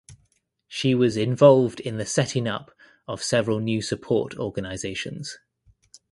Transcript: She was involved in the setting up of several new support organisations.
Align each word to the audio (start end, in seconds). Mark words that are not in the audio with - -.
She 0.67 0.95
was 0.95 1.15
involved 1.15 1.79
in 1.79 1.97
the 1.99 2.07
setting 2.07 2.47
up 2.47 2.71
of 3.07 3.21
several 3.21 3.59
new 3.59 3.83
support 3.83 4.35
organisations. 4.35 5.37